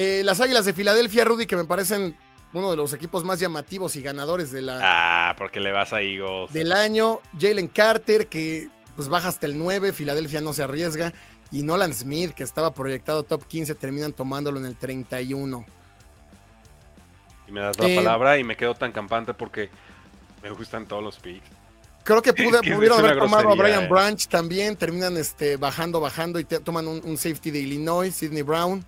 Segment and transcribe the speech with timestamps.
[0.00, 2.16] Eh, las Águilas de Filadelfia, Rudy, que me parecen
[2.52, 6.00] uno de los equipos más llamativos y ganadores de la, Ah, porque le vas a
[6.02, 6.52] Eagles.
[6.52, 7.20] del año.
[7.38, 11.12] Jalen Carter, que pues baja hasta el 9, Filadelfia no se arriesga.
[11.50, 15.64] Y Nolan Smith, que estaba proyectado top 15, terminan tomándolo en el 31.
[17.48, 19.70] Y me das la Eh, palabra y me quedo tan campante porque
[20.42, 21.48] me gustan todos los picks.
[22.04, 23.88] Creo que pude- que pudieron haber tomado a Brian eh.
[23.88, 28.42] Branch también, terminan este, bajando, bajando y te- toman un, un safety de Illinois, Sidney
[28.42, 28.84] Brown.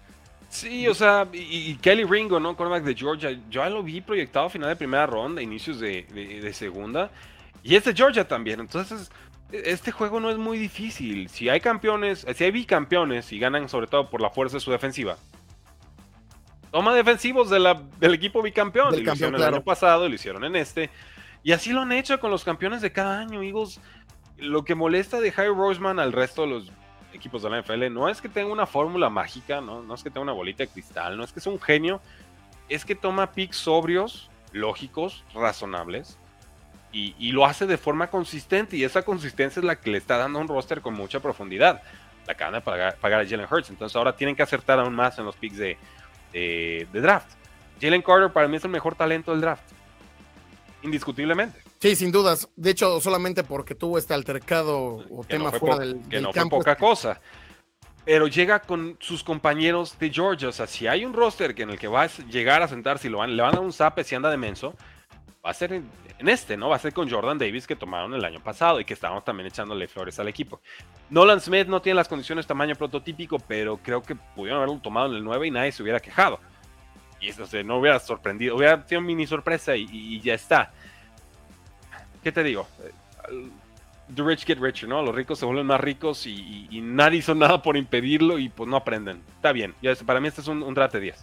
[0.50, 1.38] Sí, o sea, y,
[1.70, 2.56] y Kelly Ringo, ¿no?
[2.56, 3.30] Cornerback de Georgia.
[3.30, 7.10] Yo ya lo vi proyectado a final de primera ronda, inicios de, de- de segunda.
[7.62, 8.58] Y es de Georgia también.
[8.58, 9.10] Entonces,
[9.52, 11.28] este juego no es muy difícil.
[11.28, 14.72] Si hay campeones, si hay bicampeones y ganan sobre todo por la fuerza de su
[14.72, 15.16] defensiva.
[16.72, 18.90] Toma defensivos de la- del equipo bicampeón.
[18.90, 19.56] Del y lo hicieron el claro.
[19.56, 20.90] año pasado, y lo hicieron en este.
[21.42, 23.80] Y así lo han hecho con los campeones de cada año, Eagles.
[24.36, 26.72] Lo que molesta de Harry Roseman al resto de los
[27.12, 29.82] equipos de la NFL no es que tenga una fórmula mágica, ¿no?
[29.82, 32.00] no es que tenga una bolita de cristal, no es que sea un genio,
[32.68, 36.18] es que toma picks sobrios, lógicos, razonables,
[36.92, 40.40] y, lo hace de forma consistente, y esa consistencia es la que le está dando
[40.40, 41.82] un roster con mucha profundidad.
[42.26, 45.24] La acaban de pagar, a Jalen Hurts, entonces ahora tienen que acertar aún más en
[45.24, 45.78] los picks de-
[46.32, 47.30] de draft.
[47.80, 49.62] Jalen Carter para mí es el mejor talento del draft,
[50.82, 51.69] indiscutiblemente.
[51.80, 52.48] Sí, sin dudas.
[52.56, 54.78] De hecho, solamente porque tuvo este altercado
[55.10, 56.56] o que tema no fuera del, que del no campo.
[56.56, 57.20] fue poca cosa.
[58.04, 60.48] Pero llega con sus compañeros de Georgia.
[60.48, 63.08] O sea, si hay un roster que en el que va a llegar a sentarse
[63.08, 64.74] y lo van, le van a dar un zape si anda de menso,
[65.44, 66.68] va a ser en, en este, ¿no?
[66.68, 69.46] Va a ser con Jordan Davis que tomaron el año pasado y que estábamos también
[69.46, 70.60] echándole flores al equipo.
[71.08, 75.14] Nolan Smith no tiene las condiciones tamaño prototípico, pero creo que pudieron haberlo tomado en
[75.16, 76.40] el 9 y nadie se hubiera quejado.
[77.20, 80.34] Y eso o sea, no hubiera sorprendido, hubiera sido mini sorpresa y, y- y ya
[80.34, 80.72] está.
[82.22, 82.66] ¿Qué te digo?
[82.82, 82.90] Eh,
[84.14, 85.02] The rich get richer, ¿no?
[85.02, 88.48] Los ricos se vuelven más ricos y, y- y nadie hizo nada por impedirlo y
[88.48, 89.22] pues no aprenden.
[89.36, 91.16] Está bien, ya para mí este es un, un draft de 10.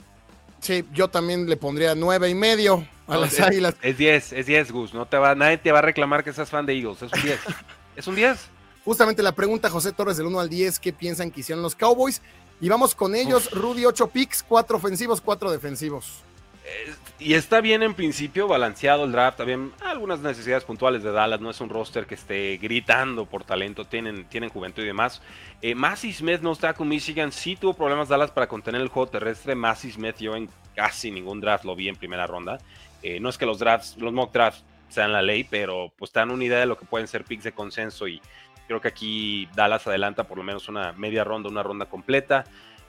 [0.61, 3.75] Sí, yo también le pondría nueve y medio a No, las es, Águilas.
[3.81, 4.93] Es 10, es 10, Gus.
[4.93, 7.01] No te va, nadie te va a reclamar que seas fan de Eagles.
[7.01, 7.39] Es un 10.
[7.97, 8.47] es un 10.
[8.85, 12.21] Justamente la pregunta, José Torres, del 1 al 10, ¿qué piensan que hicieron los Cowboys?
[12.61, 16.23] Y vamos con ellos, Rudy, 8 picks, 4 ofensivos, 4 defensivos.
[16.67, 19.37] Eh, Y está bien en principio balanceado el draft.
[19.37, 21.41] También algunas necesidades puntuales de Dallas.
[21.41, 23.85] No es un roster que esté gritando por talento.
[23.85, 25.21] Tienen, tienen juventud y demás.
[25.61, 27.31] Eh, Massey Smith no está con Michigan.
[27.31, 29.55] Sí tuvo problemas Dallas para contener el juego terrestre.
[29.55, 32.59] Massey Smith yo en casi ningún draft lo vi en primera ronda.
[33.01, 36.29] Eh, no es que los drafts, los mock drafts sean la ley, pero pues dan
[36.31, 38.07] una idea de lo que pueden ser picks de consenso.
[38.07, 38.21] Y
[38.67, 42.43] creo que aquí Dallas adelanta por lo menos una media ronda, una ronda completa.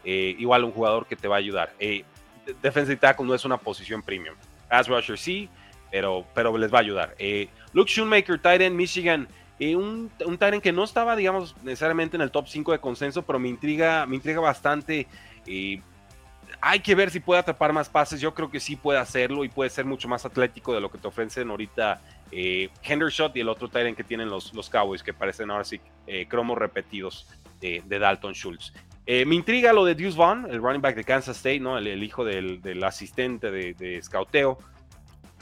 [0.05, 1.73] Eh, igual un jugador que te va a ayudar.
[1.79, 2.05] Eh,
[2.63, 4.35] defensive tackle no es una posición premium.
[4.69, 5.49] Pass rusher sí,
[5.91, 7.15] pero, pero les va a ayudar.
[7.19, 9.29] Eh, Luke Shoemaker, tight end, Michigan.
[9.59, 12.79] eh, un, un tight end que no estaba, digamos, necesariamente en el top 5 de
[12.79, 15.07] consenso, pero me intriga, me intriga bastante.
[15.47, 15.81] eh,
[16.61, 18.21] hay que ver si puede atrapar más pases.
[18.21, 20.99] Yo creo que sí puede hacerlo y puede ser mucho más atlético de lo que
[20.99, 22.01] te ofrecen ahorita
[22.33, 25.81] eh, Hendershot y el otro end que tienen los, los Cowboys, que parecen ahora sí
[26.07, 27.29] eh, cromos repetidos
[27.61, 28.73] de Dalton Schultz.
[29.11, 31.79] Eh, me intriga lo de Deuce Vaughn, el running back de Kansas State, ¿no?
[31.79, 34.03] el, hijo del, asistente de, de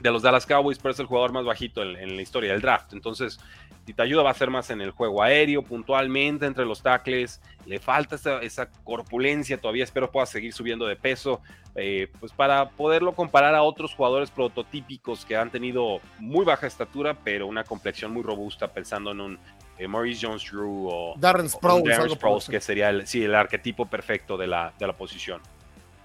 [0.00, 2.92] de los Dallas Cowboys, pero es el jugador más bajito en, la historia del draft.
[2.92, 3.40] Entonces,
[3.84, 7.40] si te ayuda, va a ser más en el juego aéreo, puntualmente entre los tackles.
[7.66, 9.82] Le falta esa, esa corpulencia todavía.
[9.82, 11.40] Espero pueda seguir subiendo de peso.
[11.74, 17.14] eh, pues para poderlo comparar a otros jugadores prototípicos que han tenido muy baja estatura,
[17.24, 19.38] pero una complexión muy robusta, pensando en un
[19.78, 23.34] eh, Maurice Jones Drew o Darren o Sproles, Darren Sproles, que sería el, sí, el
[23.34, 25.40] arquetipo perfecto de la, de la posición.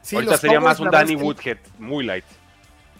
[0.01, 2.25] Sí, Ahorita sería Cowboys, más un Danny Woodhead, muy light.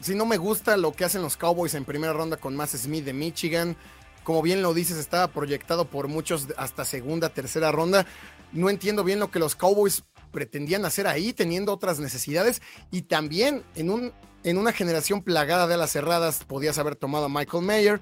[0.02, 3.06] Si no me gusta lo que hacen los Cowboys en primera ronda con Mass Smith
[3.06, 3.76] de Michigan.
[4.24, 8.06] Como bien lo dices, estaba proyectado por muchos hasta segunda, tercera ronda.
[8.52, 12.62] No entiendo bien lo que los Cowboys pretendían hacer ahí, teniendo otras necesidades.
[12.92, 14.14] Y también en, un,
[14.44, 18.02] en una generación plagada de alas cerradas, podías haber tomado a Michael Mayer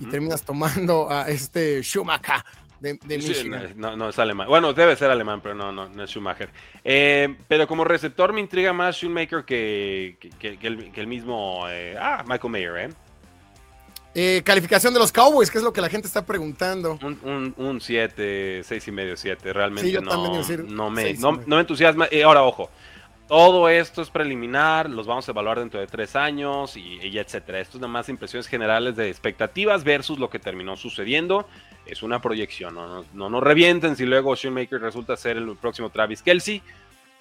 [0.00, 2.42] y terminas tomando a este Schumacher
[2.80, 4.48] de, de Sí, no, no es alemán.
[4.48, 6.48] Bueno, debe ser alemán, pero no, no, no es Schumacher.
[6.82, 10.58] Eh, pero como receptor me intriga más Shoemaker que, que, que-
[10.90, 12.88] que el, mismo eh, ah, Michael Mayer, ¿eh?
[14.12, 16.98] Eh, calificación de los Cowboys, que es lo que la gente está preguntando.
[17.22, 19.52] Un 7, 6 y medio, 7.
[19.52, 22.08] Realmente Sí, no, decir no, me, no me entusiasma.
[22.10, 22.70] Eh, ahora, ojo.
[23.30, 27.60] Todo esto es preliminar, los vamos a evaluar dentro de tres años y, etcétera.
[27.60, 31.46] Esto es nada más impresiones generales de expectativas versus lo que terminó sucediendo.
[31.86, 36.22] Es una proyección, no nos no, revienten si luego Shoemaker resulta ser el próximo Travis
[36.22, 36.60] Kelsey.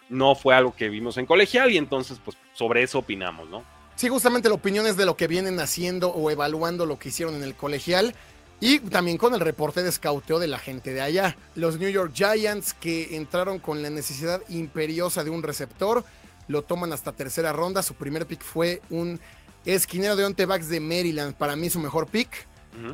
[0.10, 3.64] No fue algo que vimos en colegial y entonces pues sobre eso opinamos, ¿no?
[3.96, 7.36] Sí, justamente la opinión es de lo que vienen haciendo o evaluando lo que hicieron
[7.36, 8.16] en el colegial.
[8.62, 11.38] Y también con el reporte de escauteo de la gente de allá.
[11.56, 16.04] Los New York Giants que entraron con la necesidad imperiosa de un receptor,
[16.48, 17.82] lo toman hasta tercera ronda.
[17.84, 19.20] Su primer pick fue un
[19.66, 22.48] esquinero de Ontebacks de Maryland, para mí su mejor pick.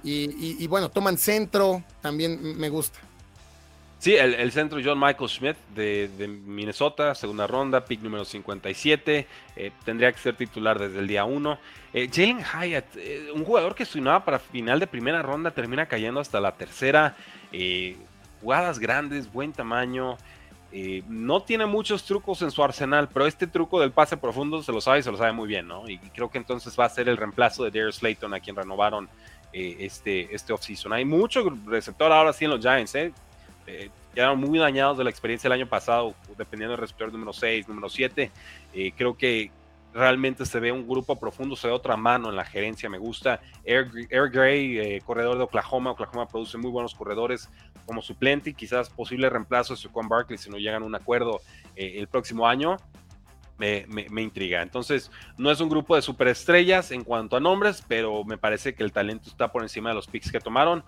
[0.03, 2.99] y, bueno, toman centro, también me gusta.
[3.97, 9.27] Sí, el, centro John Michael Smith de, Minnesota, segunda ronda, pick número 57.
[9.55, 11.57] Eh, tendría que ser titular desde el día 1.
[11.93, 16.19] Eh, Jalen Hyatt, eh, un jugador que sonaba para final de primera ronda, termina cayendo
[16.19, 17.15] hasta la tercera.
[18.41, 20.17] jugadas grandes, buen tamaño.
[21.07, 24.81] no tiene muchos trucos en su arsenal, pero este truco del pase profundo se lo
[24.81, 25.89] sabe y se lo sabe muy bien, ¿no?
[25.89, 29.09] Y creo que entonces va a ser el reemplazo de Darius Slayton, a quien renovaron
[29.53, 30.91] este, este offseason.
[30.91, 33.13] Hay mucho receptor ahora sí en los Giants, ¿eh?
[33.67, 37.67] Eh, quedaron muy dañados de la experiencia del año pasado, dependiendo del receptor número 6,
[37.67, 38.31] número 7.
[38.73, 39.51] Eh, creo que
[39.95, 43.39] realmente se ve un grupo profundo, se ve otra mano en la gerencia, me gusta.
[43.63, 43.89] Air,
[44.29, 47.49] Gray, eh, corredor de Oklahoma, Oklahoma produce muy buenos corredores
[47.85, 51.39] como suplente y quizás posible reemplazo de Saquon Barkley si no llegan a un acuerdo
[51.77, 52.77] eh, el próximo año.
[53.57, 54.61] Me, me, intriga.
[54.61, 58.83] Entonces, no es un grupo de superestrellas en cuanto a nombres, pero me parece que
[58.83, 60.83] el talento está por encima de los picks que tomaron.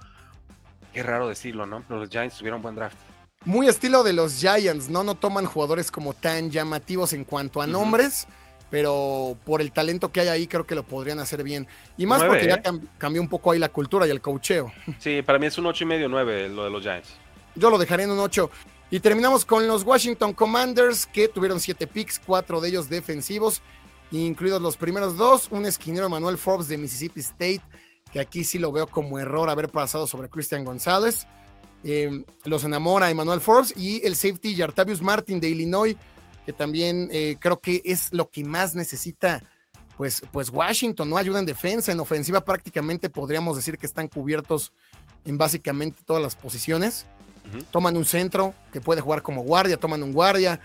[0.98, 1.84] Qué raro decirlo, ¿no?
[1.88, 2.98] Pero los Giants tuvieron buen draft.
[3.46, 5.04] Muy estilo de los Giants, ¿no?
[5.04, 8.28] No toman jugadores como tan llamativos en cuanto a nombres,
[8.72, 11.68] pero por el talento que hay ahí creo que lo podrían hacer bien.
[12.00, 12.80] Y más porque ya ¿eh?
[12.98, 14.72] cambió un poco ahí la cultura y el cocheo.
[14.98, 17.10] Sí, para mí es un 8 y medio 9 lo de los Giants.
[17.54, 18.50] Yo lo dejaré en un 8.
[18.90, 23.62] Y terminamos con los Washington Commanders que tuvieron 7 picks, 4 de ellos defensivos,
[24.10, 27.62] incluidos los primeros dos, un esquinero Manuel Forbes de Mississippi State
[28.18, 31.28] que aquí sí lo veo como error haber pasado sobre Christian González.
[31.84, 35.96] Eh, los enamora Emmanuel Forbes y el safety Yartavius Martin de Illinois,
[36.44, 39.44] que también eh, creo que es lo que más necesita
[39.98, 44.74] pues, pues Washington, no ayuda en defensa, en ofensiva prácticamente podríamos decir que están cubiertos
[45.24, 47.06] en básicamente todas las posiciones.
[47.70, 50.60] Toman un centro que puede jugar como guardia, toman un guardia.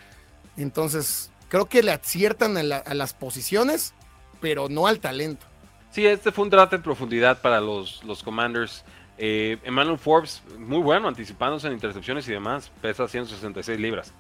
[0.56, 3.92] Entonces, creo que le aciertan a las posiciones,
[4.40, 5.51] pero no al talento.
[5.92, 8.82] Sí, este fue un draft en profundidad para los, los Commanders.
[9.18, 14.14] Eh, Emmanuel Forbes, muy bueno, anticipándose en intercepciones y demás, pesa 166 libras.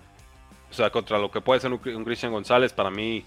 [0.70, 3.24] O sea, contra lo que puede ser un, Christian González, para mí,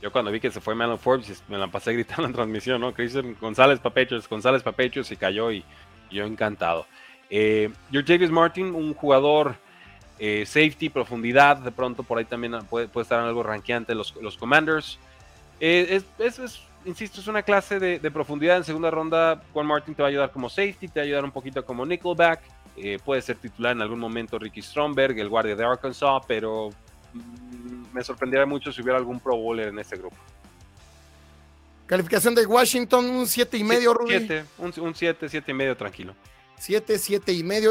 [0.00, 2.94] yo cuando vi que se fue Emmanuel Forbes, me la pasé gritando en transmisión, ¿no?
[2.94, 5.62] Christian González Papechos, González Papechos y cayó y,
[6.10, 6.86] yo encantado.
[7.28, 9.56] Eh, Javis Martin, un jugador
[10.18, 14.38] eh, safety, profundidad, de pronto por ahí también puede, estar en algo ranqueante los, los
[14.38, 14.98] Commanders.
[15.60, 18.56] Eh, es insisto, es una clase de, profundidad.
[18.56, 21.24] En segunda ronda, Juan Martin te va a ayudar como safety, te va a ayudar
[21.24, 22.40] un poquito como nickelback.
[22.76, 26.70] Eh, puede ser titular en algún momento Ricky Stromberg, el guardia de Arkansas, pero
[27.12, 30.16] mm, me sorprendería mucho si hubiera algún Pro Bowler en ese grupo.
[31.86, 34.42] Calificación de Washington, un 7 y medio, Rudy.
[34.58, 36.14] un 7, 7 y medio tranquilo.
[36.62, 37.70] 7, 7 y medio.